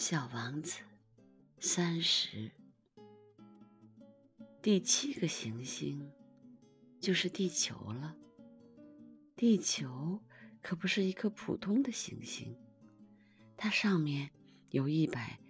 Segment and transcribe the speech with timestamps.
[0.00, 0.78] 小王子，
[1.58, 2.52] 三十，
[4.62, 6.08] 第七个行星
[7.00, 8.16] 就是地球了。
[9.34, 10.22] 地球
[10.62, 12.56] 可不是一颗普通的行星，
[13.56, 14.30] 它上面
[14.70, 15.40] 有一百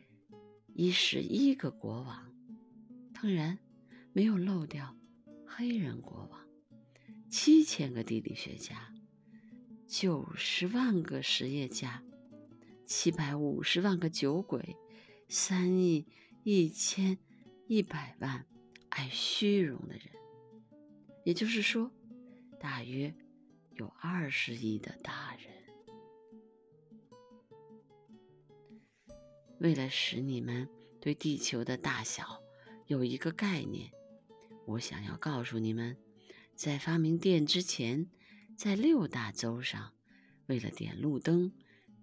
[0.73, 2.33] 一十一个国王，
[3.13, 3.59] 当然
[4.15, 4.97] 没有漏掉
[5.47, 6.41] 黑人国王，
[7.29, 8.95] 七千个地理学家，
[9.87, 12.03] 九十万个实业家。
[12.89, 14.75] 七百五十万个酒鬼，
[15.29, 16.07] 三亿
[16.43, 17.19] 一千
[17.67, 18.47] 一百万
[18.89, 20.07] 爱虚荣的人，
[21.23, 21.93] 也就是说，
[22.59, 23.15] 大约
[23.73, 25.53] 有二十亿的大人。
[29.59, 30.67] 为了使你们
[30.99, 32.43] 对地球的大小
[32.87, 33.93] 有一个概念，
[34.65, 35.95] 我想要告诉你们，
[36.55, 38.09] 在发明电之前，
[38.57, 39.93] 在六大洲上，
[40.47, 41.53] 为了点路灯。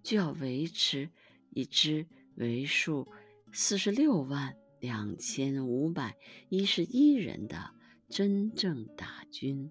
[0.06, 1.10] 就要维持
[1.50, 2.06] 一支
[2.36, 3.08] 为数
[3.52, 6.16] 四十六万两千五百
[6.48, 7.74] 一十一人的
[8.08, 9.68] 真正大军。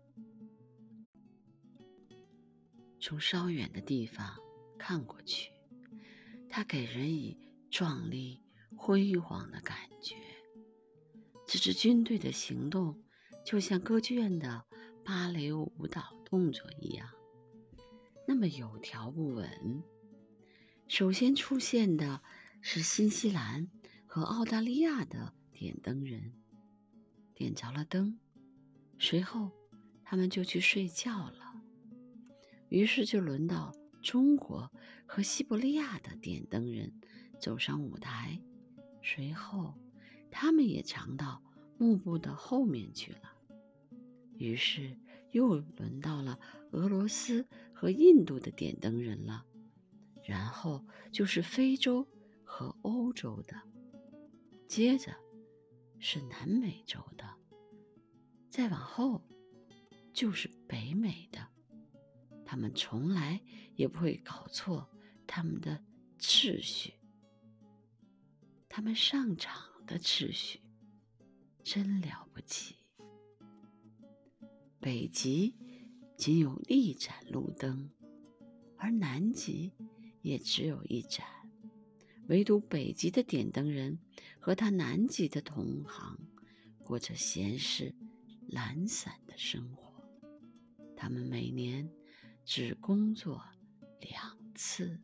[3.00, 4.36] 从稍远的地方
[4.78, 5.54] 看过去，
[6.50, 7.38] 它给人以
[7.72, 8.44] 壮丽
[8.76, 10.18] 辉煌的感觉。
[11.48, 13.02] 这支军队的行动
[13.46, 14.66] 就像歌剧院的
[15.06, 17.08] 芭蕾舞蹈动作一样，
[18.28, 19.82] 那么有条不紊。
[20.98, 22.22] 首先出现的
[22.62, 23.68] 是新西兰
[24.08, 26.32] 和澳大利亚的点灯人，
[27.34, 28.18] 点着了灯，
[28.98, 29.52] 随后
[30.06, 31.62] 他们就去睡觉了。
[32.70, 34.72] 于是就轮到中国
[35.06, 36.94] 和西伯利亚的点灯人
[37.42, 38.40] 走上舞台，
[39.04, 39.74] 随后
[40.32, 41.44] 他们也藏到
[41.78, 43.34] 幕布的后面去了。
[44.38, 44.98] 于是
[45.32, 46.40] 又轮到了
[46.72, 49.46] 俄罗斯和印度的点灯人了。
[50.26, 52.08] 然后就是非洲
[52.44, 53.56] 和欧洲的，
[54.68, 55.16] 接着
[56.00, 57.38] 是南美洲的，
[58.50, 59.22] 再往后
[60.12, 61.48] 就是北美的。
[62.44, 63.40] 他们从来
[63.76, 64.90] 也不会搞错
[65.28, 65.84] 他们的
[66.20, 66.96] 秩序，
[68.68, 70.60] 他们上场的秩序
[71.64, 72.76] 真了不起。
[74.80, 75.56] 北极
[76.16, 77.90] 仅有一盏路灯，
[78.78, 79.74] 而南极。
[80.26, 81.24] 也只有一盏，
[82.30, 84.00] 唯独北极的点灯人
[84.40, 86.18] 和他南极的同行
[86.84, 87.94] 过着闲适、
[88.48, 90.04] 懒散的生活。
[90.98, 91.88] 他们每年
[92.44, 93.40] 只工作
[94.00, 95.00] 两次。